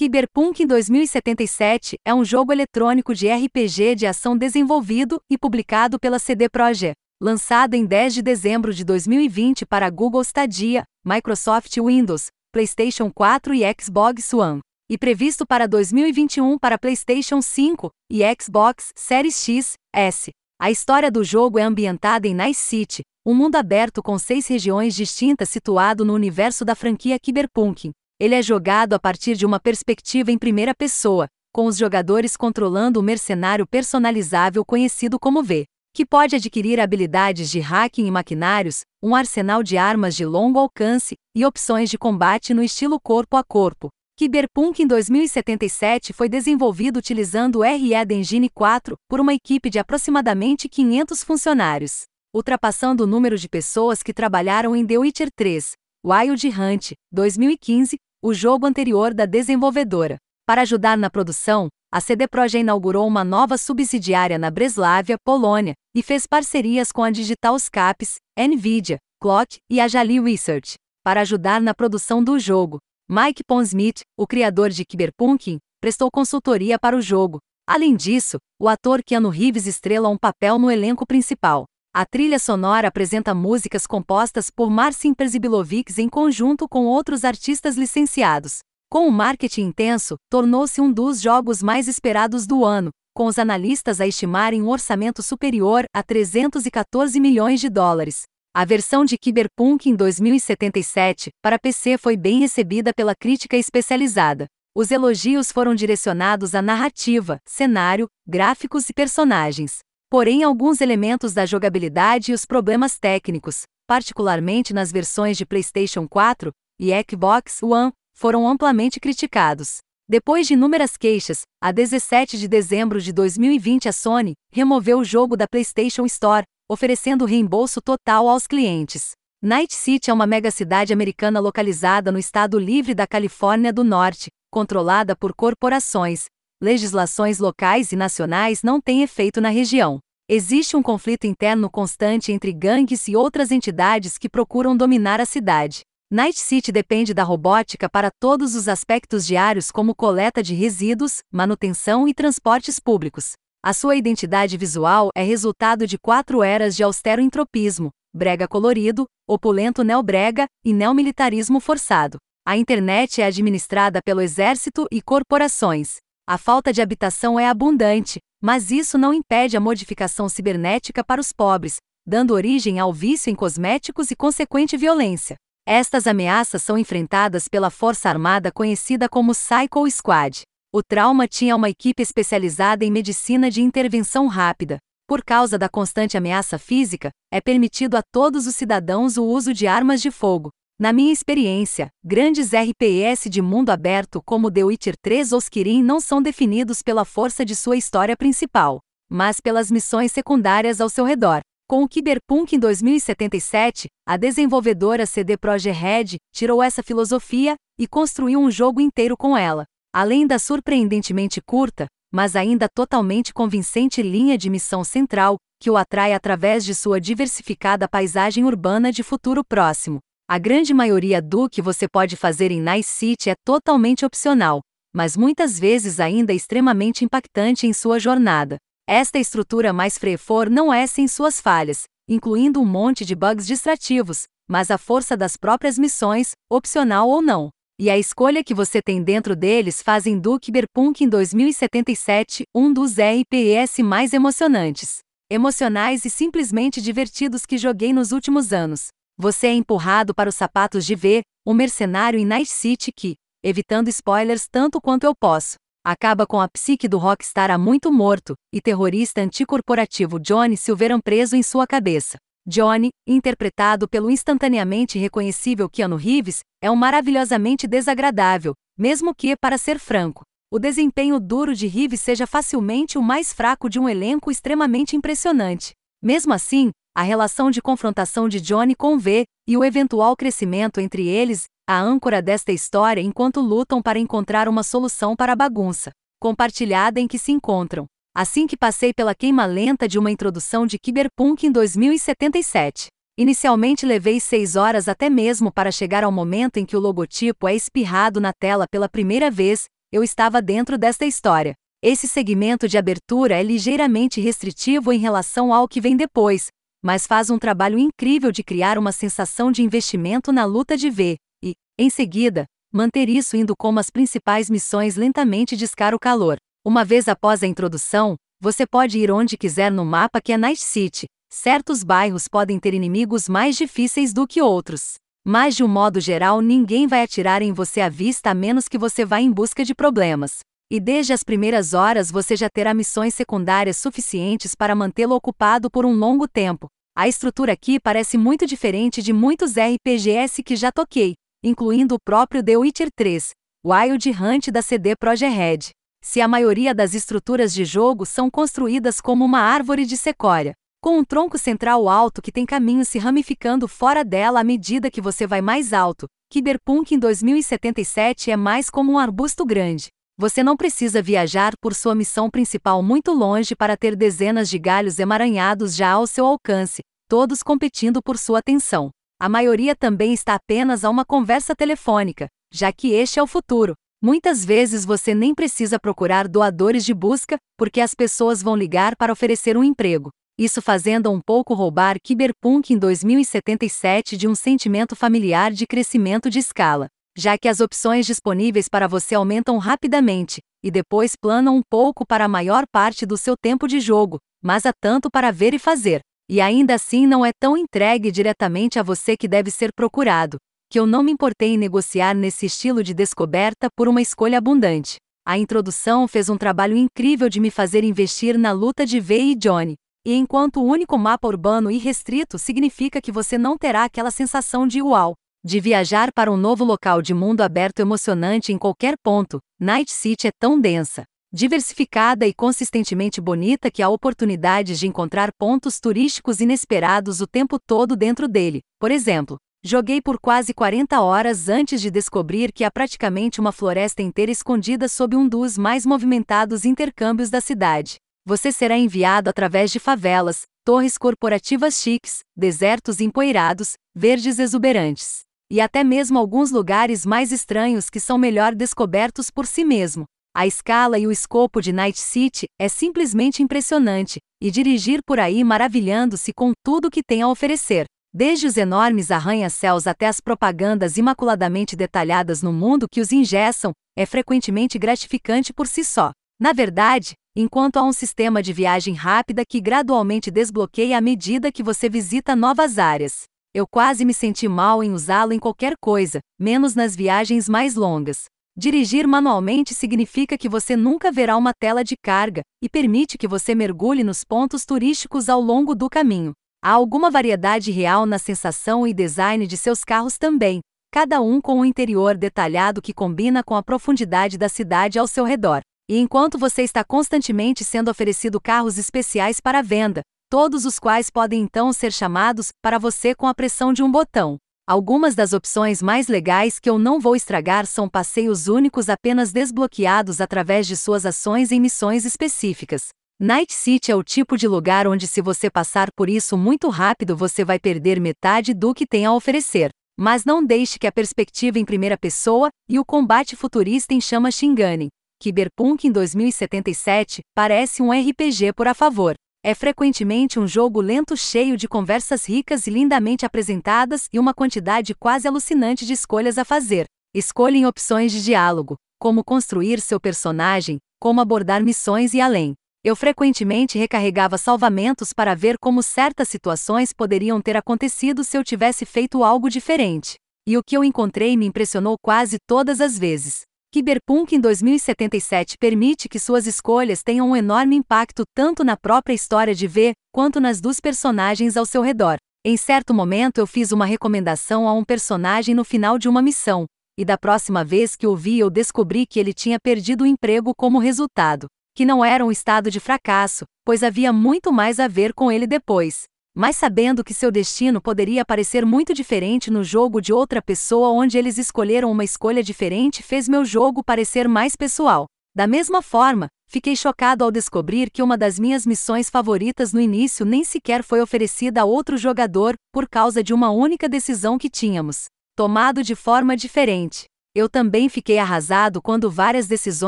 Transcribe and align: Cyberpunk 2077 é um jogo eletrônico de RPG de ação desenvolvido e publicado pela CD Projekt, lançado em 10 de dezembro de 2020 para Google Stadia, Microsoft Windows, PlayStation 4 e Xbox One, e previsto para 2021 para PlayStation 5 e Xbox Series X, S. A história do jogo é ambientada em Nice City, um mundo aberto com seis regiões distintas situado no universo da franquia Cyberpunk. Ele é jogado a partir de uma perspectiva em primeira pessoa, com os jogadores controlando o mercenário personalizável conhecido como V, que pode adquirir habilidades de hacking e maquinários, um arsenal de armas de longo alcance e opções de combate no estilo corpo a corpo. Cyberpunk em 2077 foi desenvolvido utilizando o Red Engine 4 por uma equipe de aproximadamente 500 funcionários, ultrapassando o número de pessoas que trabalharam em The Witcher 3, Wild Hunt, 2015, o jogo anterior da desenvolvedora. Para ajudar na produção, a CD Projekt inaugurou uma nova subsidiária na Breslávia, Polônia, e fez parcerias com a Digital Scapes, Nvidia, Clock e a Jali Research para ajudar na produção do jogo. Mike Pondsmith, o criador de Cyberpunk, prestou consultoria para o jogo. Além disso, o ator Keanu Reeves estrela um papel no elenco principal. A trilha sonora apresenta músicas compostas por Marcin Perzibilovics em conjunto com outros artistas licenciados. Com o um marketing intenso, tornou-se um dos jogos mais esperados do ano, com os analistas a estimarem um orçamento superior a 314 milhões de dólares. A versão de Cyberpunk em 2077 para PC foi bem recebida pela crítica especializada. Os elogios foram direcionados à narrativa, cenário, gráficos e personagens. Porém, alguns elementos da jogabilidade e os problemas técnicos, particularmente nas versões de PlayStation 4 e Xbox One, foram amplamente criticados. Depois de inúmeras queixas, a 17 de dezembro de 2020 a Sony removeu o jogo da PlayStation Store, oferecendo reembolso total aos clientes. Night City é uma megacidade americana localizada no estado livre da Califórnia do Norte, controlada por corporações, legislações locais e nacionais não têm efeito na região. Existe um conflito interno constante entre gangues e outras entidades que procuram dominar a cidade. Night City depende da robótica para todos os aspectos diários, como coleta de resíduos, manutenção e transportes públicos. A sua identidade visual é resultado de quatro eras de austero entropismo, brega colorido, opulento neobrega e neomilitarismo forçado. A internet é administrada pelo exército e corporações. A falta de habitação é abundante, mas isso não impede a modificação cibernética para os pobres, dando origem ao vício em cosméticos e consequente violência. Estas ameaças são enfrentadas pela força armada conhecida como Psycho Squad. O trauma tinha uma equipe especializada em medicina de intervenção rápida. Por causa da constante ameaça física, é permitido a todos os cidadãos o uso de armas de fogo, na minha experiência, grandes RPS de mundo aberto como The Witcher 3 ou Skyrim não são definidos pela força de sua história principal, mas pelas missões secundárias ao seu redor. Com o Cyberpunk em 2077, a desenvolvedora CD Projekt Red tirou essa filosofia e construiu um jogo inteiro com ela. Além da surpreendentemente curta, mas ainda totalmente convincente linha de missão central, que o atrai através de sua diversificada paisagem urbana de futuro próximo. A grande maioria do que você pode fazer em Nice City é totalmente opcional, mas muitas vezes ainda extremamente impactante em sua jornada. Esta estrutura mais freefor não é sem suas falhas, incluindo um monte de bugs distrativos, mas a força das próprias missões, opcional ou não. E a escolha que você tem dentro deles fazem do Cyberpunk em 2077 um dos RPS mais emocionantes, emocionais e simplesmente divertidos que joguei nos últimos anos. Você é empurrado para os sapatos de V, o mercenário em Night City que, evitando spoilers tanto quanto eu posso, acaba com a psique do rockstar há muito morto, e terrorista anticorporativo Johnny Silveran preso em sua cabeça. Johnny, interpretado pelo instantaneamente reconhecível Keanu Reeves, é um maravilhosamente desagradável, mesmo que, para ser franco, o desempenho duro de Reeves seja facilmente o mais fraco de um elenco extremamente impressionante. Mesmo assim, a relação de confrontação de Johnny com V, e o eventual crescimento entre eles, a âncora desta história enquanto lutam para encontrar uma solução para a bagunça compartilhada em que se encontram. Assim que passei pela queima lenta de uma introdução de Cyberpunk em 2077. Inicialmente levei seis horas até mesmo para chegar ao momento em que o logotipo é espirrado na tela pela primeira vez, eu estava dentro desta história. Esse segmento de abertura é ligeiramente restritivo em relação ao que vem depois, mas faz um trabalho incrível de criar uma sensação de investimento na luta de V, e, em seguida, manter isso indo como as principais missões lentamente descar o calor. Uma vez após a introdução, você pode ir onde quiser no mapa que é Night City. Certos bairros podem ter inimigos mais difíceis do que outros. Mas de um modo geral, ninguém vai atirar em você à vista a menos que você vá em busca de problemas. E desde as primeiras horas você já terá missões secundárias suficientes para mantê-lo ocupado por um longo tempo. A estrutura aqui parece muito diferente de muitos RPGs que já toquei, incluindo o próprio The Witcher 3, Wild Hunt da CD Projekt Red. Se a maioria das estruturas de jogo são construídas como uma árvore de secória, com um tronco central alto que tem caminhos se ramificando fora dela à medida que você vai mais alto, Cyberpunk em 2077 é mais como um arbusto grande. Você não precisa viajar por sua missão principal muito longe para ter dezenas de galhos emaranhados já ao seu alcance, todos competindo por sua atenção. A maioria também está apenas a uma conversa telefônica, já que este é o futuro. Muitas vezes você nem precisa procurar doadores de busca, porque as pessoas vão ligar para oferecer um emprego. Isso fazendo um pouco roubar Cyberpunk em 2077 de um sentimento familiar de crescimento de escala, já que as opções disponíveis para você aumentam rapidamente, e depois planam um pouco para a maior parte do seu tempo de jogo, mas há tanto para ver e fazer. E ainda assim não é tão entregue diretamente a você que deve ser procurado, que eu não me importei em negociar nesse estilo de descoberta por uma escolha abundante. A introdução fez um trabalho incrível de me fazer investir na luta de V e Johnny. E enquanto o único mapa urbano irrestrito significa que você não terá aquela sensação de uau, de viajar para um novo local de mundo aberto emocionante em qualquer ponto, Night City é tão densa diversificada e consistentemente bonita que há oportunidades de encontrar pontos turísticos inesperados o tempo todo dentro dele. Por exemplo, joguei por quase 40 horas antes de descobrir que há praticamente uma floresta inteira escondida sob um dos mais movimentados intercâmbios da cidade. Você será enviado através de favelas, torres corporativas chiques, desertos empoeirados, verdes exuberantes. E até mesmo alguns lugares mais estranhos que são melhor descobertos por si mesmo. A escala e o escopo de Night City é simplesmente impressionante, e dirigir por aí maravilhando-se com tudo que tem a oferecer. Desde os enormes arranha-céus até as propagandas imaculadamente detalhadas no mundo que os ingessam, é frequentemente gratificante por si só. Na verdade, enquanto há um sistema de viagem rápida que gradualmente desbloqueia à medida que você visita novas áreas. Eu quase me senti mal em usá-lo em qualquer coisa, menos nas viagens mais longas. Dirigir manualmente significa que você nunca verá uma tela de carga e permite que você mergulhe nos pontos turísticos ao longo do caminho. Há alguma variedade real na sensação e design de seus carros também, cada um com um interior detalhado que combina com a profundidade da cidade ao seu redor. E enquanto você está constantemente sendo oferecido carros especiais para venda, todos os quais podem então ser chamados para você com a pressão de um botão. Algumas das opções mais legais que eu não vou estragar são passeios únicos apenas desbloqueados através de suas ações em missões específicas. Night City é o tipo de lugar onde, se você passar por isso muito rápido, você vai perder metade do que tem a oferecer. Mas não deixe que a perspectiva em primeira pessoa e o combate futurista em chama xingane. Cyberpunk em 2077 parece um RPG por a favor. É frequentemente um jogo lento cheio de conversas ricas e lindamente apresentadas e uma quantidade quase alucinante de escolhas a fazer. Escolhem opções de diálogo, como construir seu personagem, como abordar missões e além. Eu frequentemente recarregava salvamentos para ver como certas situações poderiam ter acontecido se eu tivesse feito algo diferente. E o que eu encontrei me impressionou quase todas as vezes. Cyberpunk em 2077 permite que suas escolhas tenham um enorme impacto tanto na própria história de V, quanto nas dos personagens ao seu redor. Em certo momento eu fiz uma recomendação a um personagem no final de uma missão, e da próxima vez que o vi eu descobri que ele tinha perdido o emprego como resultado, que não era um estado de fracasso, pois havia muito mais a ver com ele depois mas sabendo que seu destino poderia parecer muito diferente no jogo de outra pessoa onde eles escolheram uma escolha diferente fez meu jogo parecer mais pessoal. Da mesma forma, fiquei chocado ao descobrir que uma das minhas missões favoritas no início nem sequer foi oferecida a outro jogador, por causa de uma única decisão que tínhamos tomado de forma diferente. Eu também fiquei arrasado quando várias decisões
Cyberpunk 0.00 0.64
2077 0.64 1.98
é 2.04 2.14
um 2.14 2.24
jogo 2.24 2.52
eletrônico 2.52 3.12
de 3.12 3.28
RPG 3.28 3.96
de 3.96 4.06
ação 4.06 4.38
desenvolvido 4.38 5.20
e 5.28 5.36
publicado 5.36 5.98
pela 5.98 6.20
CD 6.20 6.48
Projekt, 6.48 6.94
lançado 7.20 7.74
em 7.74 7.84
10 7.84 8.14
de 8.14 8.22
dezembro 8.22 8.72
de 8.72 8.84
2020 8.84 9.66
para 9.66 9.90
Google 9.90 10.22
Stadia, 10.22 10.84
Microsoft 11.04 11.76
Windows, 11.78 12.28
PlayStation 12.52 13.10
4 13.12 13.52
e 13.54 13.62
Xbox 13.76 14.32
One, 14.32 14.60
e 14.88 14.96
previsto 14.96 15.44
para 15.44 15.66
2021 15.66 16.56
para 16.60 16.78
PlayStation 16.78 17.42
5 17.42 17.90
e 18.08 18.22
Xbox 18.40 18.90
Series 18.96 19.42
X, 19.42 19.72
S. 19.92 20.30
A 20.60 20.70
história 20.70 21.10
do 21.10 21.24
jogo 21.24 21.58
é 21.58 21.62
ambientada 21.62 22.28
em 22.28 22.34
Nice 22.36 22.60
City, 22.60 23.02
um 23.26 23.34
mundo 23.34 23.56
aberto 23.56 24.00
com 24.00 24.16
seis 24.16 24.46
regiões 24.46 24.94
distintas 24.94 25.48
situado 25.48 26.04
no 26.04 26.14
universo 26.14 26.64
da 26.64 26.76
franquia 26.76 27.18
Cyberpunk. 27.20 27.90
Ele 28.20 28.34
é 28.34 28.42
jogado 28.42 28.94
a 28.94 28.98
partir 28.98 29.36
de 29.36 29.46
uma 29.46 29.60
perspectiva 29.60 30.32
em 30.32 30.38
primeira 30.38 30.74
pessoa, 30.74 31.28
com 31.52 31.66
os 31.66 31.76
jogadores 31.76 32.36
controlando 32.36 32.98
o 32.98 33.02
mercenário 33.02 33.64
personalizável 33.64 34.64
conhecido 34.64 35.20
como 35.20 35.40
V, 35.40 35.66
que 35.94 36.04
pode 36.04 36.34
adquirir 36.34 36.80
habilidades 36.80 37.48
de 37.48 37.60
hacking 37.60 38.06
e 38.06 38.10
maquinários, 38.10 38.80
um 39.00 39.14
arsenal 39.14 39.62
de 39.62 39.76
armas 39.76 40.16
de 40.16 40.24
longo 40.24 40.58
alcance 40.58 41.14
e 41.32 41.46
opções 41.46 41.88
de 41.88 41.96
combate 41.96 42.52
no 42.52 42.60
estilo 42.60 42.98
corpo 42.98 43.36
a 43.36 43.44
corpo. 43.44 43.88
Cyberpunk 44.18 44.82
em 44.82 44.86
2077 44.88 46.12
foi 46.12 46.28
desenvolvido 46.28 46.96
utilizando 46.96 47.60
o 47.60 47.62
Red 47.62 48.12
Engine 48.12 48.48
4 48.50 48.96
por 49.08 49.20
uma 49.20 49.32
equipe 49.32 49.70
de 49.70 49.78
aproximadamente 49.78 50.68
500 50.68 51.22
funcionários, 51.22 52.02
ultrapassando 52.34 53.04
o 53.04 53.06
número 53.06 53.38
de 53.38 53.48
pessoas 53.48 54.02
que 54.02 54.12
trabalharam 54.12 54.74
em 54.74 54.84
The 54.84 54.98
Witcher 54.98 55.28
3, 55.36 55.74
Wild 56.04 56.48
Hunt, 56.48 56.92
2015, 57.12 57.96
o 58.22 58.34
jogo 58.34 58.66
anterior 58.66 59.14
da 59.14 59.26
desenvolvedora. 59.26 60.18
Para 60.46 60.62
ajudar 60.62 60.96
na 60.96 61.08
produção, 61.08 61.68
a 61.92 62.00
CD 62.00 62.26
Projekt 62.26 62.62
inaugurou 62.62 63.06
uma 63.06 63.22
nova 63.22 63.56
subsidiária 63.56 64.38
na 64.38 64.50
Breslávia, 64.50 65.16
Polônia, 65.24 65.74
e 65.94 66.02
fez 66.02 66.26
parcerias 66.26 66.90
com 66.90 67.02
a 67.02 67.10
Digital 67.10 67.58
Scapes, 67.58 68.16
Nvidia, 68.38 68.98
Clock 69.20 69.58
e 69.70 69.80
a 69.80 69.86
Jali 69.86 70.20
Research 70.20 70.74
para 71.04 71.22
ajudar 71.22 71.60
na 71.60 71.72
produção 71.72 72.22
do 72.22 72.38
jogo. 72.38 72.78
Mike 73.08 73.42
Pondsmith, 73.42 74.00
o 74.18 74.26
criador 74.26 74.68
de 74.68 74.84
Cyberpunk, 74.90 75.58
prestou 75.80 76.10
consultoria 76.10 76.78
para 76.78 76.96
o 76.96 77.00
jogo. 77.00 77.38
Além 77.66 77.96
disso, 77.96 78.36
o 78.60 78.68
ator 78.68 79.02
Keanu 79.02 79.30
Reeves 79.30 79.66
estrela 79.66 80.08
um 80.08 80.18
papel 80.18 80.58
no 80.58 80.70
elenco 80.70 81.06
principal. 81.06 81.64
A 81.94 82.04
trilha 82.04 82.38
sonora 82.38 82.88
apresenta 82.88 83.34
músicas 83.34 83.86
compostas 83.86 84.50
por 84.50 84.70
Marcin 84.70 85.14
Perzibilovics 85.14 85.98
em 85.98 86.08
conjunto 86.08 86.68
com 86.68 86.84
outros 86.84 87.24
artistas 87.24 87.76
licenciados. 87.76 88.58
Com 88.90 89.06
o 89.06 89.08
um 89.08 89.10
marketing 89.10 89.62
intenso, 89.62 90.16
tornou-se 90.30 90.80
um 90.80 90.92
dos 90.92 91.20
jogos 91.20 91.62
mais 91.62 91.88
esperados 91.88 92.46
do 92.46 92.64
ano, 92.64 92.90
com 93.14 93.26
os 93.26 93.38
analistas 93.38 94.00
a 94.00 94.06
estimarem 94.06 94.62
um 94.62 94.68
orçamento 94.68 95.22
superior 95.22 95.84
a 95.92 96.02
314 96.02 97.18
milhões 97.18 97.60
de 97.60 97.68
dólares. 97.68 98.22
A 98.54 98.64
versão 98.64 99.04
de 99.04 99.16
Cyberpunk 99.22 99.88
em 99.88 99.96
2077 99.96 101.30
para 101.42 101.58
PC 101.58 101.98
foi 101.98 102.16
bem 102.16 102.38
recebida 102.38 102.92
pela 102.94 103.14
crítica 103.14 103.56
especializada. 103.56 104.46
Os 104.74 104.90
elogios 104.90 105.50
foram 105.50 105.74
direcionados 105.74 106.54
à 106.54 106.62
narrativa, 106.62 107.40
cenário, 107.44 108.06
gráficos 108.26 108.88
e 108.88 108.92
personagens. 108.92 109.78
Porém, 110.10 110.42
alguns 110.42 110.80
elementos 110.80 111.34
da 111.34 111.44
jogabilidade 111.44 112.32
e 112.32 112.34
os 112.34 112.46
problemas 112.46 112.98
técnicos, 112.98 113.64
particularmente 113.86 114.72
nas 114.72 114.90
versões 114.90 115.36
de 115.36 115.44
PlayStation 115.44 116.08
4 116.08 116.50
e 116.80 116.90
Xbox 117.02 117.62
One, 117.62 117.92
foram 118.16 118.48
amplamente 118.48 118.98
criticados. 118.98 119.78
Depois 120.08 120.46
de 120.46 120.54
inúmeras 120.54 120.96
queixas, 120.96 121.42
a 121.62 121.70
17 121.70 122.38
de 122.38 122.48
dezembro 122.48 123.02
de 123.02 123.12
2020 123.12 123.90
a 123.90 123.92
Sony 123.92 124.32
removeu 124.50 125.00
o 125.00 125.04
jogo 125.04 125.36
da 125.36 125.46
PlayStation 125.46 126.06
Store, 126.06 126.46
oferecendo 126.70 127.26
reembolso 127.26 127.82
total 127.82 128.30
aos 128.30 128.46
clientes. 128.46 129.10
Night 129.42 129.74
City 129.74 130.10
é 130.10 130.14
uma 130.14 130.26
megacidade 130.26 130.90
americana 130.90 131.38
localizada 131.38 132.10
no 132.10 132.18
estado 132.18 132.58
livre 132.58 132.94
da 132.94 133.06
Califórnia 133.06 133.74
do 133.74 133.84
Norte, 133.84 134.30
controlada 134.50 135.14
por 135.14 135.34
corporações, 135.34 136.24
legislações 136.60 137.38
locais 137.38 137.92
e 137.92 137.96
nacionais 137.96 138.62
não 138.62 138.80
têm 138.80 139.02
efeito 139.02 139.40
na 139.40 139.48
região. 139.48 140.00
Existe 140.30 140.76
um 140.76 140.82
conflito 140.82 141.26
interno 141.26 141.70
constante 141.70 142.32
entre 142.32 142.52
gangues 142.52 143.08
e 143.08 143.16
outras 143.16 143.50
entidades 143.50 144.18
que 144.18 144.28
procuram 144.28 144.76
dominar 144.76 145.22
a 145.22 145.24
cidade. 145.24 145.80
Night 146.12 146.38
City 146.38 146.70
depende 146.70 147.14
da 147.14 147.22
robótica 147.22 147.88
para 147.88 148.10
todos 148.20 148.54
os 148.54 148.68
aspectos 148.68 149.26
diários, 149.26 149.70
como 149.70 149.94
coleta 149.94 150.42
de 150.42 150.54
resíduos, 150.54 151.20
manutenção 151.32 152.06
e 152.06 152.12
transportes 152.12 152.78
públicos. 152.78 153.32
A 153.64 153.72
sua 153.72 153.96
identidade 153.96 154.58
visual 154.58 155.08
é 155.14 155.22
resultado 155.22 155.86
de 155.86 155.96
quatro 155.96 156.42
eras 156.42 156.76
de 156.76 156.82
austero 156.82 157.22
entropismo, 157.22 157.88
brega 158.14 158.46
colorido, 158.46 159.06
opulento 159.26 159.82
neobrega 159.82 160.44
e 160.62 160.74
neomilitarismo 160.74 161.58
forçado. 161.58 162.18
A 162.46 162.54
internet 162.54 163.22
é 163.22 163.24
administrada 163.24 164.02
pelo 164.04 164.20
exército 164.20 164.86
e 164.92 165.00
corporações. 165.00 165.96
A 166.26 166.36
falta 166.36 166.70
de 166.70 166.82
habitação 166.82 167.40
é 167.40 167.48
abundante, 167.48 168.18
mas 168.40 168.70
isso 168.70 168.96
não 168.96 169.12
impede 169.12 169.56
a 169.56 169.60
modificação 169.60 170.28
cibernética 170.28 171.02
para 171.02 171.20
os 171.20 171.32
pobres, 171.32 171.76
dando 172.06 172.34
origem 172.34 172.78
ao 172.78 172.92
vício 172.92 173.30
em 173.30 173.34
cosméticos 173.34 174.10
e 174.10 174.16
consequente 174.16 174.76
violência. 174.76 175.36
Estas 175.66 176.06
ameaças 176.06 176.62
são 176.62 176.78
enfrentadas 176.78 177.48
pela 177.48 177.68
força 177.68 178.08
armada 178.08 178.50
conhecida 178.50 179.08
como 179.08 179.32
Psycho 179.32 179.90
Squad. 179.90 180.42
O 180.72 180.82
trauma 180.82 181.26
tinha 181.26 181.56
uma 181.56 181.68
equipe 181.68 182.02
especializada 182.02 182.84
em 182.84 182.90
medicina 182.90 183.50
de 183.50 183.60
intervenção 183.60 184.26
rápida. 184.26 184.78
Por 185.06 185.24
causa 185.24 185.58
da 185.58 185.68
constante 185.68 186.16
ameaça 186.16 186.58
física, 186.58 187.10
é 187.32 187.40
permitido 187.40 187.96
a 187.96 188.02
todos 188.12 188.46
os 188.46 188.54
cidadãos 188.54 189.16
o 189.16 189.24
uso 189.24 189.52
de 189.52 189.66
armas 189.66 190.00
de 190.00 190.10
fogo, 190.10 190.50
na 190.80 190.92
minha 190.92 191.12
experiência, 191.12 191.88
grandes 192.04 192.52
RPS 192.52 193.28
de 193.28 193.42
mundo 193.42 193.70
aberto 193.70 194.22
como 194.24 194.48
The 194.48 194.62
Witcher 194.62 194.94
3 195.02 195.32
ou 195.32 195.40
Skyrim 195.40 195.82
não 195.82 195.98
são 195.98 196.22
definidos 196.22 196.82
pela 196.82 197.04
força 197.04 197.44
de 197.44 197.56
sua 197.56 197.76
história 197.76 198.16
principal, 198.16 198.78
mas 199.10 199.40
pelas 199.40 199.72
missões 199.72 200.12
secundárias 200.12 200.80
ao 200.80 200.88
seu 200.88 201.04
redor. 201.04 201.40
Com 201.68 201.82
o 201.82 201.88
Cyberpunk 201.92 202.54
em 202.54 202.60
2077, 202.60 203.88
a 204.06 204.16
desenvolvedora 204.16 205.04
CD 205.04 205.36
Projekt 205.36 205.80
Red 205.80 206.16
tirou 206.32 206.62
essa 206.62 206.80
filosofia 206.80 207.56
e 207.76 207.88
construiu 207.88 208.38
um 208.38 208.48
jogo 208.48 208.80
inteiro 208.80 209.16
com 209.16 209.36
ela. 209.36 209.64
Além 209.92 210.28
da 210.28 210.38
surpreendentemente 210.38 211.40
curta, 211.42 211.86
mas 212.12 212.36
ainda 212.36 212.68
totalmente 212.72 213.34
convincente 213.34 214.00
linha 214.00 214.38
de 214.38 214.48
missão 214.48 214.84
central, 214.84 215.38
que 215.60 215.70
o 215.70 215.76
atrai 215.76 216.14
através 216.14 216.64
de 216.64 216.72
sua 216.72 217.00
diversificada 217.00 217.88
paisagem 217.88 218.44
urbana 218.44 218.92
de 218.92 219.02
futuro 219.02 219.42
próximo. 219.44 219.98
A 220.30 220.36
grande 220.36 220.74
maioria 220.74 221.22
do 221.22 221.48
que 221.48 221.62
você 221.62 221.88
pode 221.88 222.14
fazer 222.14 222.50
em 222.50 222.60
Nice 222.60 222.90
City 222.90 223.30
é 223.30 223.34
totalmente 223.46 224.04
opcional, 224.04 224.60
mas 224.94 225.16
muitas 225.16 225.58
vezes 225.58 225.98
ainda 225.98 226.34
extremamente 226.34 227.02
impactante 227.02 227.66
em 227.66 227.72
sua 227.72 227.98
jornada. 227.98 228.58
Esta 228.86 229.18
estrutura 229.18 229.72
mais 229.72 229.96
freefor 229.96 230.50
não 230.50 230.70
é 230.70 230.86
sem 230.86 231.08
suas 231.08 231.40
falhas, 231.40 231.84
incluindo 232.06 232.60
um 232.60 232.66
monte 232.66 233.06
de 233.06 233.14
bugs 233.14 233.46
distrativos, 233.46 234.24
mas 234.46 234.70
a 234.70 234.76
força 234.76 235.16
das 235.16 235.34
próprias 235.34 235.78
missões, 235.78 236.32
opcional 236.52 237.08
ou 237.08 237.22
não. 237.22 237.48
E 237.80 237.88
a 237.88 237.96
escolha 237.96 238.44
que 238.44 238.52
você 238.52 238.82
tem 238.82 239.02
dentro 239.02 239.34
deles 239.34 239.80
fazem 239.80 240.18
do 240.18 240.38
Cyberpunk 240.38 241.02
em 241.02 241.08
2077 241.08 242.44
um 242.54 242.70
dos 242.70 242.96
RPS 242.98 243.78
mais 243.78 244.12
emocionantes, 244.12 244.98
emocionais 245.30 246.04
e 246.04 246.10
simplesmente 246.10 246.82
divertidos 246.82 247.46
que 247.46 247.56
joguei 247.56 247.94
nos 247.94 248.12
últimos 248.12 248.52
anos. 248.52 248.88
Você 249.20 249.48
é 249.48 249.52
empurrado 249.52 250.14
para 250.14 250.28
os 250.28 250.36
sapatos 250.36 250.86
de 250.86 250.94
V, 250.94 251.22
o 251.44 251.52
mercenário 251.52 252.20
em 252.20 252.24
Night 252.24 252.48
City 252.48 252.92
que, 252.92 253.16
evitando 253.42 253.88
spoilers 253.88 254.46
tanto 254.48 254.80
quanto 254.80 255.02
eu 255.02 255.12
posso, 255.12 255.56
acaba 255.84 256.24
com 256.24 256.40
a 256.40 256.46
psique 256.48 256.86
do 256.86 256.98
rockstar 256.98 257.50
há 257.50 257.58
muito 257.58 257.90
morto, 257.90 258.34
e 258.54 258.60
terrorista 258.60 259.20
anticorporativo 259.20 260.20
Johnny 260.20 260.56
Silveran 260.56 261.00
preso 261.00 261.34
em 261.34 261.42
sua 261.42 261.66
cabeça. 261.66 262.16
Johnny, 262.46 262.90
interpretado 263.08 263.88
pelo 263.88 264.08
instantaneamente 264.08 265.00
reconhecível 265.00 265.68
Keanu 265.68 265.96
Reeves, 265.96 266.42
é 266.62 266.70
um 266.70 266.76
maravilhosamente 266.76 267.66
desagradável, 267.66 268.54
mesmo 268.78 269.12
que, 269.12 269.34
para 269.36 269.58
ser 269.58 269.80
franco, 269.80 270.22
o 270.48 270.60
desempenho 270.60 271.18
duro 271.18 271.56
de 271.56 271.66
Reeves 271.66 272.00
seja 272.00 272.24
facilmente 272.24 272.96
o 272.96 273.02
mais 273.02 273.32
fraco 273.32 273.68
de 273.68 273.80
um 273.80 273.88
elenco 273.88 274.30
extremamente 274.30 274.94
impressionante. 274.94 275.72
Mesmo 276.00 276.32
assim, 276.32 276.70
a 276.98 277.02
relação 277.02 277.48
de 277.48 277.62
confrontação 277.62 278.28
de 278.28 278.40
Johnny 278.40 278.74
com 278.74 278.98
V, 278.98 279.24
e 279.46 279.56
o 279.56 279.62
eventual 279.62 280.16
crescimento 280.16 280.80
entre 280.80 281.06
eles, 281.06 281.44
a 281.64 281.80
âncora 281.80 282.20
desta 282.20 282.50
história 282.50 283.00
enquanto 283.00 283.40
lutam 283.40 283.80
para 283.80 284.00
encontrar 284.00 284.48
uma 284.48 284.64
solução 284.64 285.14
para 285.14 285.32
a 285.32 285.36
bagunça 285.36 285.92
compartilhada 286.20 286.98
em 286.98 287.06
que 287.06 287.16
se 287.16 287.30
encontram. 287.30 287.86
Assim 288.12 288.48
que 288.48 288.56
passei 288.56 288.92
pela 288.92 289.14
queima 289.14 289.46
lenta 289.46 289.86
de 289.86 289.96
uma 289.96 290.10
introdução 290.10 290.66
de 290.66 290.76
Cyberpunk 290.84 291.46
em 291.46 291.52
2077. 291.52 292.88
Inicialmente 293.16 293.86
levei 293.86 294.18
seis 294.18 294.56
horas 294.56 294.88
até 294.88 295.08
mesmo 295.08 295.52
para 295.52 295.70
chegar 295.70 296.02
ao 296.02 296.10
momento 296.10 296.56
em 296.56 296.66
que 296.66 296.76
o 296.76 296.80
logotipo 296.80 297.46
é 297.46 297.54
espirrado 297.54 298.20
na 298.20 298.32
tela 298.32 298.66
pela 298.68 298.88
primeira 298.88 299.30
vez, 299.30 299.66
eu 299.92 300.02
estava 300.02 300.42
dentro 300.42 300.76
desta 300.76 301.06
história. 301.06 301.54
Esse 301.80 302.08
segmento 302.08 302.66
de 302.66 302.76
abertura 302.76 303.36
é 303.36 303.42
ligeiramente 303.44 304.20
restritivo 304.20 304.92
em 304.92 304.98
relação 304.98 305.54
ao 305.54 305.68
que 305.68 305.80
vem 305.80 305.96
depois, 305.96 306.48
mas 306.82 307.06
faz 307.06 307.30
um 307.30 307.38
trabalho 307.38 307.78
incrível 307.78 308.30
de 308.30 308.42
criar 308.42 308.78
uma 308.78 308.92
sensação 308.92 309.50
de 309.50 309.62
investimento 309.62 310.32
na 310.32 310.44
luta 310.44 310.76
de 310.76 310.90
V, 310.90 311.16
e, 311.42 311.54
em 311.78 311.90
seguida, 311.90 312.44
manter 312.72 313.08
isso 313.08 313.36
indo 313.36 313.54
como 313.56 313.80
as 313.80 313.90
principais 313.90 314.48
missões 314.50 314.96
lentamente 314.96 315.56
descar 315.56 315.94
o 315.94 315.98
calor. 315.98 316.38
Uma 316.64 316.84
vez 316.84 317.08
após 317.08 317.42
a 317.42 317.46
introdução, 317.46 318.16
você 318.40 318.66
pode 318.66 318.98
ir 318.98 319.10
onde 319.10 319.36
quiser 319.36 319.72
no 319.72 319.84
mapa 319.84 320.20
que 320.20 320.32
é 320.32 320.36
Night 320.36 320.62
City. 320.62 321.06
Certos 321.30 321.82
bairros 321.82 322.28
podem 322.28 322.58
ter 322.58 322.72
inimigos 322.72 323.28
mais 323.28 323.56
difíceis 323.56 324.12
do 324.12 324.26
que 324.26 324.40
outros. 324.40 324.94
Mas 325.26 325.56
de 325.56 325.64
um 325.64 325.68
modo 325.68 326.00
geral, 326.00 326.40
ninguém 326.40 326.86
vai 326.86 327.02
atirar 327.02 327.42
em 327.42 327.52
você 327.52 327.80
à 327.80 327.88
vista 327.88 328.30
a 328.30 328.34
menos 328.34 328.68
que 328.68 328.78
você 328.78 329.04
vá 329.04 329.20
em 329.20 329.30
busca 329.30 329.64
de 329.64 329.74
problemas. 329.74 330.38
E 330.70 330.78
desde 330.78 331.14
as 331.14 331.24
primeiras 331.24 331.72
horas 331.72 332.10
você 332.10 332.36
já 332.36 332.50
terá 332.50 332.74
missões 332.74 333.14
secundárias 333.14 333.78
suficientes 333.78 334.54
para 334.54 334.74
mantê-lo 334.74 335.14
ocupado 335.14 335.70
por 335.70 335.86
um 335.86 335.94
longo 335.94 336.28
tempo. 336.28 336.68
A 336.94 337.08
estrutura 337.08 337.54
aqui 337.54 337.80
parece 337.80 338.18
muito 338.18 338.46
diferente 338.46 339.02
de 339.02 339.10
muitos 339.10 339.52
RPGs 339.52 340.42
que 340.42 340.56
já 340.56 340.70
toquei, 340.70 341.14
incluindo 341.42 341.94
o 341.94 341.98
próprio 341.98 342.44
The 342.44 342.58
Witcher 342.58 342.90
3, 342.94 343.30
Wild 343.64 344.10
Hunt 344.10 344.48
da 344.50 344.60
CD 344.60 344.94
Projekt 344.94 345.34
Red. 345.34 345.58
Se 346.04 346.20
a 346.20 346.28
maioria 346.28 346.74
das 346.74 346.92
estruturas 346.92 347.54
de 347.54 347.64
jogo 347.64 348.04
são 348.04 348.30
construídas 348.30 349.00
como 349.00 349.24
uma 349.24 349.40
árvore 349.40 349.86
de 349.86 349.96
secória, 349.96 350.52
com 350.82 350.98
um 350.98 351.04
tronco 351.04 351.38
central 351.38 351.88
alto 351.88 352.20
que 352.20 352.30
tem 352.30 352.44
caminhos 352.44 352.88
se 352.88 352.98
ramificando 352.98 353.66
fora 353.66 354.04
dela 354.04 354.40
à 354.40 354.44
medida 354.44 354.90
que 354.90 355.00
você 355.00 355.26
vai 355.26 355.40
mais 355.40 355.72
alto, 355.72 356.06
Cyberpunk 356.30 356.94
em 356.94 356.98
2077 356.98 358.30
é 358.30 358.36
mais 358.36 358.68
como 358.68 358.92
um 358.92 358.98
arbusto 358.98 359.46
grande. 359.46 359.88
Você 360.20 360.42
não 360.42 360.56
precisa 360.56 361.00
viajar 361.00 361.52
por 361.60 361.72
sua 361.72 361.94
missão 361.94 362.28
principal 362.28 362.82
muito 362.82 363.12
longe 363.12 363.54
para 363.54 363.76
ter 363.76 363.94
dezenas 363.94 364.50
de 364.50 364.58
galhos 364.58 364.98
emaranhados 364.98 365.76
já 365.76 365.92
ao 365.92 366.08
seu 366.08 366.26
alcance, 366.26 366.82
todos 367.08 367.40
competindo 367.40 368.02
por 368.02 368.18
sua 368.18 368.40
atenção. 368.40 368.90
A 369.20 369.28
maioria 369.28 369.76
também 369.76 370.12
está 370.12 370.34
apenas 370.34 370.84
a 370.84 370.90
uma 370.90 371.04
conversa 371.04 371.54
telefônica, 371.54 372.26
já 372.52 372.72
que 372.72 372.90
este 372.90 373.20
é 373.20 373.22
o 373.22 373.28
futuro. 373.28 373.74
Muitas 374.02 374.44
vezes 374.44 374.84
você 374.84 375.14
nem 375.14 375.32
precisa 375.32 375.78
procurar 375.78 376.26
doadores 376.26 376.84
de 376.84 376.92
busca, 376.92 377.38
porque 377.56 377.80
as 377.80 377.94
pessoas 377.94 378.42
vão 378.42 378.56
ligar 378.56 378.96
para 378.96 379.12
oferecer 379.12 379.56
um 379.56 379.62
emprego. 379.62 380.10
Isso 380.36 380.60
fazendo 380.60 381.12
um 381.12 381.20
pouco 381.20 381.54
roubar 381.54 381.96
Cyberpunk 382.04 382.72
em 382.72 382.78
2077 382.78 384.16
de 384.16 384.26
um 384.26 384.34
sentimento 384.34 384.96
familiar 384.96 385.52
de 385.52 385.64
crescimento 385.64 386.28
de 386.28 386.40
escala, 386.40 386.88
já 387.18 387.36
que 387.36 387.48
as 387.48 387.58
opções 387.58 388.06
disponíveis 388.06 388.68
para 388.68 388.86
você 388.86 389.16
aumentam 389.16 389.58
rapidamente, 389.58 390.40
e 390.62 390.70
depois 390.70 391.16
planam 391.20 391.56
um 391.56 391.62
pouco 391.68 392.06
para 392.06 392.26
a 392.26 392.28
maior 392.28 392.64
parte 392.70 393.04
do 393.04 393.16
seu 393.16 393.34
tempo 393.36 393.66
de 393.66 393.80
jogo, 393.80 394.18
mas 394.40 394.64
há 394.64 394.72
tanto 394.80 395.10
para 395.10 395.32
ver 395.32 395.52
e 395.52 395.58
fazer. 395.58 396.00
E 396.30 396.40
ainda 396.40 396.74
assim 396.74 397.08
não 397.08 397.26
é 397.26 397.32
tão 397.36 397.56
entregue 397.56 398.12
diretamente 398.12 398.78
a 398.78 398.84
você 398.84 399.16
que 399.16 399.26
deve 399.26 399.50
ser 399.50 399.70
procurado, 399.74 400.36
que 400.70 400.78
eu 400.78 400.86
não 400.86 401.02
me 401.02 401.10
importei 401.10 401.54
em 401.54 401.58
negociar 401.58 402.14
nesse 402.14 402.46
estilo 402.46 402.84
de 402.84 402.94
descoberta 402.94 403.68
por 403.74 403.88
uma 403.88 404.00
escolha 404.00 404.38
abundante. 404.38 404.98
A 405.26 405.36
introdução 405.36 406.06
fez 406.06 406.28
um 406.28 406.36
trabalho 406.36 406.76
incrível 406.76 407.28
de 407.28 407.40
me 407.40 407.50
fazer 407.50 407.82
investir 407.82 408.38
na 408.38 408.52
luta 408.52 408.86
de 408.86 409.00
V 409.00 409.18
e 409.18 409.34
Johnny. 409.34 409.74
E 410.06 410.14
enquanto 410.14 410.60
o 410.60 410.64
único 410.64 410.96
mapa 410.96 411.26
urbano 411.26 411.68
irrestrito 411.68 412.38
significa 412.38 413.00
que 413.00 413.10
você 413.10 413.36
não 413.36 413.58
terá 413.58 413.82
aquela 413.82 414.12
sensação 414.12 414.68
de 414.68 414.80
uau, 414.80 415.14
de 415.48 415.60
viajar 415.60 416.12
para 416.12 416.30
um 416.30 416.36
novo 416.36 416.62
local 416.62 417.00
de 417.00 417.14
mundo 417.14 417.40
aberto 417.40 417.80
emocionante 417.80 418.52
em 418.52 418.58
qualquer 418.58 418.96
ponto, 419.02 419.40
Night 419.58 419.90
City 419.90 420.26
é 420.26 420.30
tão 420.38 420.60
densa 420.60 421.04
diversificada 421.30 422.26
e 422.26 422.32
consistentemente 422.32 423.20
bonita 423.20 423.70
que 423.70 423.82
há 423.82 423.88
oportunidades 423.88 424.78
de 424.78 424.86
encontrar 424.86 425.30
pontos 425.38 425.78
turísticos 425.78 426.40
inesperados 426.40 427.20
o 427.20 427.26
tempo 427.26 427.58
todo 427.58 427.96
dentro 427.96 428.26
dele. 428.26 428.60
Por 428.78 428.90
exemplo, 428.90 429.36
joguei 429.62 430.00
por 430.00 430.18
quase 430.18 430.54
40 430.54 431.00
horas 431.02 431.50
antes 431.50 431.82
de 431.82 431.90
descobrir 431.90 432.50
que 432.50 432.64
há 432.64 432.70
praticamente 432.70 433.40
uma 433.40 433.52
floresta 433.52 434.02
inteira 434.02 434.32
escondida 434.32 434.88
sob 434.88 435.16
um 435.16 435.28
dos 435.28 435.58
mais 435.58 435.84
movimentados 435.84 436.64
intercâmbios 436.64 437.28
da 437.28 437.42
cidade. 437.42 437.96
Você 438.24 438.50
será 438.50 438.78
enviado 438.78 439.28
através 439.28 439.70
de 439.70 439.78
favelas, 439.78 440.42
torres 440.64 440.96
corporativas 440.96 441.74
chiques, 441.74 442.20
desertos 442.34 443.00
empoeirados, 443.00 443.74
verdes 443.94 444.38
exuberantes. 444.38 445.27
E 445.50 445.62
até 445.62 445.82
mesmo 445.82 446.18
alguns 446.18 446.50
lugares 446.50 447.06
mais 447.06 447.32
estranhos 447.32 447.88
que 447.88 447.98
são 447.98 448.18
melhor 448.18 448.54
descobertos 448.54 449.30
por 449.30 449.46
si 449.46 449.64
mesmo. 449.64 450.04
A 450.36 450.46
escala 450.46 450.98
e 450.98 451.06
o 451.06 451.10
escopo 451.10 451.62
de 451.62 451.72
Night 451.72 451.98
City 451.98 452.46
é 452.60 452.68
simplesmente 452.68 453.42
impressionante, 453.42 454.18
e 454.42 454.50
dirigir 454.50 455.00
por 455.06 455.18
aí 455.18 455.42
maravilhando-se 455.42 456.32
com 456.34 456.52
tudo 456.62 456.90
que 456.90 457.02
tem 457.02 457.22
a 457.22 457.28
oferecer. 457.28 457.86
Desde 458.14 458.46
os 458.46 458.58
enormes 458.58 459.10
arranha-céus 459.10 459.86
até 459.86 460.06
as 460.06 460.20
propagandas 460.20 460.98
imaculadamente 460.98 461.74
detalhadas 461.74 462.42
no 462.42 462.52
mundo 462.52 462.86
que 462.90 463.00
os 463.00 463.10
ingessam, 463.10 463.72
é 463.96 464.04
frequentemente 464.04 464.78
gratificante 464.78 465.52
por 465.52 465.66
si 465.66 465.82
só. 465.82 466.10
Na 466.38 466.52
verdade, 466.52 467.14
enquanto 467.34 467.78
há 467.78 467.82
um 467.82 467.92
sistema 467.92 468.42
de 468.42 468.52
viagem 468.52 468.94
rápida 468.94 469.44
que 469.48 469.60
gradualmente 469.60 470.30
desbloqueia 470.30 470.98
à 470.98 471.00
medida 471.00 471.50
que 471.50 471.62
você 471.62 471.88
visita 471.88 472.36
novas 472.36 472.78
áreas. 472.78 473.22
Eu 473.54 473.66
quase 473.66 474.04
me 474.04 474.12
senti 474.12 474.46
mal 474.46 474.84
em 474.84 474.92
usá-lo 474.92 475.32
em 475.32 475.38
qualquer 475.38 475.74
coisa, 475.80 476.20
menos 476.38 476.74
nas 476.74 476.94
viagens 476.94 477.48
mais 477.48 477.74
longas. 477.74 478.24
Dirigir 478.56 479.08
manualmente 479.08 479.74
significa 479.74 480.36
que 480.36 480.48
você 480.48 480.76
nunca 480.76 481.10
verá 481.10 481.36
uma 481.36 481.52
tela 481.58 481.82
de 481.82 481.96
carga 481.96 482.42
e 482.62 482.68
permite 482.68 483.16
que 483.16 483.26
você 483.26 483.54
mergulhe 483.54 484.04
nos 484.04 484.22
pontos 484.22 484.66
turísticos 484.66 485.28
ao 485.28 485.40
longo 485.40 485.74
do 485.74 485.88
caminho. 485.88 486.32
Há 486.62 486.72
alguma 486.72 487.10
variedade 487.10 487.70
real 487.70 488.04
na 488.04 488.18
sensação 488.18 488.86
e 488.86 488.92
design 488.92 489.46
de 489.46 489.56
seus 489.56 489.82
carros 489.82 490.18
também, 490.18 490.60
cada 490.92 491.20
um 491.20 491.40
com 491.40 491.60
um 491.60 491.64
interior 491.64 492.16
detalhado 492.16 492.82
que 492.82 492.92
combina 492.92 493.42
com 493.42 493.56
a 493.56 493.62
profundidade 493.62 494.36
da 494.36 494.48
cidade 494.48 494.98
ao 494.98 495.08
seu 495.08 495.24
redor. 495.24 495.62
E 495.90 495.98
enquanto 495.98 496.38
você 496.38 496.62
está 496.62 496.84
constantemente 496.84 497.64
sendo 497.64 497.90
oferecido 497.90 498.40
carros 498.40 498.76
especiais 498.76 499.40
para 499.40 499.62
venda, 499.62 500.02
todos 500.30 500.64
os 500.66 500.78
quais 500.78 501.08
podem 501.08 501.40
então 501.40 501.72
ser 501.72 501.92
chamados 501.92 502.52
para 502.62 502.78
você 502.78 503.14
com 503.14 503.26
a 503.26 503.34
pressão 503.34 503.72
de 503.72 503.82
um 503.82 503.90
botão. 503.90 504.36
Algumas 504.66 505.14
das 505.14 505.32
opções 505.32 505.80
mais 505.80 506.08
legais 506.08 506.58
que 506.58 506.68
eu 506.68 506.78
não 506.78 507.00
vou 507.00 507.16
estragar 507.16 507.66
são 507.66 507.88
passeios 507.88 508.48
únicos 508.48 508.90
apenas 508.90 509.32
desbloqueados 509.32 510.20
através 510.20 510.66
de 510.66 510.76
suas 510.76 511.06
ações 511.06 511.50
em 511.50 511.58
missões 511.58 512.04
específicas. 512.04 512.88
Night 513.18 513.52
City 513.52 513.90
é 513.90 513.96
o 513.96 514.04
tipo 514.04 514.36
de 514.36 514.46
lugar 514.46 514.86
onde, 514.86 515.06
se 515.06 515.22
você 515.22 515.50
passar 515.50 515.90
por 515.96 516.08
isso 516.10 516.36
muito 516.36 516.68
rápido, 516.68 517.16
você 517.16 517.44
vai 517.44 517.58
perder 517.58 517.98
metade 517.98 518.52
do 518.52 518.74
que 518.74 518.86
tem 518.86 519.06
a 519.06 519.12
oferecer. 519.14 519.70
Mas 519.98 520.24
não 520.24 520.44
deixe 520.44 520.78
que 520.78 520.86
a 520.86 520.92
perspectiva 520.92 521.58
em 521.58 521.64
primeira 521.64 521.96
pessoa 521.96 522.50
e 522.68 522.78
o 522.78 522.84
combate 522.84 523.34
futurista 523.34 523.94
em 523.94 524.00
chama 524.00 524.30
xingane. 524.30 524.88
Cyberpunk 525.20 525.88
em 525.88 525.90
2077 525.90 527.22
parece 527.34 527.82
um 527.82 527.90
RPG 527.90 528.52
por 528.54 528.68
a 528.68 528.74
favor. 528.74 529.16
É 529.44 529.54
frequentemente 529.54 530.38
um 530.38 530.48
jogo 530.48 530.80
lento 530.80 531.16
cheio 531.16 531.56
de 531.56 531.68
conversas 531.68 532.28
ricas 532.28 532.66
e 532.66 532.70
lindamente 532.70 533.24
apresentadas 533.24 534.08
e 534.12 534.18
uma 534.18 534.34
quantidade 534.34 534.94
quase 534.96 535.28
alucinante 535.28 535.86
de 535.86 535.92
escolhas 535.92 536.38
a 536.38 536.44
fazer. 536.44 536.86
Escolhem 537.14 537.64
opções 537.64 538.10
de 538.10 538.22
diálogo, 538.22 538.76
como 538.98 539.22
construir 539.22 539.80
seu 539.80 540.00
personagem, 540.00 540.78
como 541.00 541.20
abordar 541.20 541.62
missões 541.62 542.14
e 542.14 542.20
além. 542.20 542.54
Eu 542.84 542.96
frequentemente 542.96 543.78
recarregava 543.78 544.36
salvamentos 544.36 545.12
para 545.12 545.36
ver 545.36 545.56
como 545.58 545.84
certas 545.84 546.28
situações 546.28 546.92
poderiam 546.92 547.40
ter 547.40 547.56
acontecido 547.56 548.24
se 548.24 548.36
eu 548.36 548.42
tivesse 548.42 548.84
feito 548.84 549.22
algo 549.22 549.48
diferente. 549.48 550.16
E 550.48 550.58
o 550.58 550.62
que 550.64 550.76
eu 550.76 550.82
encontrei 550.82 551.36
me 551.36 551.46
impressionou 551.46 551.96
quase 552.02 552.38
todas 552.44 552.80
as 552.80 552.98
vezes. 552.98 553.42
Cyberpunk 553.70 554.34
em 554.34 554.40
2077 554.40 555.58
permite 555.58 556.08
que 556.08 556.18
suas 556.18 556.46
escolhas 556.46 557.02
tenham 557.02 557.28
um 557.28 557.36
enorme 557.36 557.76
impacto 557.76 558.22
tanto 558.34 558.64
na 558.64 558.78
própria 558.78 559.12
história 559.12 559.54
de 559.54 559.66
V, 559.66 559.92
quanto 560.10 560.40
nas 560.40 560.58
dos 560.58 560.80
personagens 560.80 561.54
ao 561.54 561.66
seu 561.66 561.82
redor. 561.82 562.16
Em 562.42 562.56
certo 562.56 562.94
momento 562.94 563.36
eu 563.36 563.46
fiz 563.46 563.70
uma 563.70 563.84
recomendação 563.84 564.66
a 564.66 564.72
um 564.72 564.82
personagem 564.82 565.54
no 565.54 565.64
final 565.64 565.98
de 565.98 566.08
uma 566.08 566.22
missão, 566.22 566.64
e 566.98 567.04
da 567.04 567.18
próxima 567.18 567.62
vez 567.62 567.94
que 567.94 568.06
o 568.06 568.16
vi 568.16 568.38
eu 568.38 568.48
descobri 568.48 569.04
que 569.06 569.20
ele 569.20 569.34
tinha 569.34 569.60
perdido 569.60 570.04
o 570.04 570.06
emprego 570.06 570.54
como 570.56 570.78
resultado, 570.78 571.46
que 571.74 571.84
não 571.84 572.02
era 572.02 572.24
um 572.24 572.32
estado 572.32 572.70
de 572.70 572.80
fracasso, 572.80 573.44
pois 573.66 573.82
havia 573.82 574.14
muito 574.14 574.50
mais 574.50 574.80
a 574.80 574.88
ver 574.88 575.12
com 575.12 575.30
ele 575.30 575.46
depois 575.46 576.06
mas 576.38 576.54
sabendo 576.54 577.02
que 577.02 577.12
seu 577.12 577.32
destino 577.32 577.80
poderia 577.80 578.24
parecer 578.24 578.64
muito 578.64 578.94
diferente 578.94 579.50
no 579.50 579.64
jogo 579.64 580.00
de 580.00 580.12
outra 580.12 580.40
pessoa 580.40 580.90
onde 580.90 581.18
eles 581.18 581.36
escolheram 581.36 581.90
uma 581.90 582.04
escolha 582.04 582.44
diferente 582.44 583.02
fez 583.02 583.28
meu 583.28 583.44
jogo 583.44 583.82
parecer 583.82 584.28
mais 584.28 584.54
pessoal. 584.54 585.06
Da 585.34 585.48
mesma 585.48 585.82
forma, 585.82 586.28
fiquei 586.46 586.76
chocado 586.76 587.24
ao 587.24 587.32
descobrir 587.32 587.90
que 587.90 588.04
uma 588.04 588.16
das 588.16 588.38
minhas 588.38 588.64
missões 588.64 589.10
favoritas 589.10 589.72
no 589.72 589.80
início 589.80 590.24
nem 590.24 590.44
sequer 590.44 590.84
foi 590.84 591.00
oferecida 591.00 591.62
a 591.62 591.64
outro 591.64 591.96
jogador, 591.96 592.54
por 592.72 592.88
causa 592.88 593.20
de 593.20 593.34
uma 593.34 593.50
única 593.50 593.88
decisão 593.88 594.38
que 594.38 594.48
tínhamos 594.48 595.06
tomado 595.34 595.82
de 595.82 595.96
forma 595.96 596.36
diferente. 596.36 597.06
Eu 597.34 597.48
também 597.48 597.88
fiquei 597.88 598.16
arrasado 598.16 598.80
quando 598.80 599.10
várias 599.10 599.48
decisões 599.48 599.87